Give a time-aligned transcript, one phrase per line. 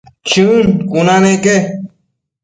[0.29, 1.55] Chën cuna neque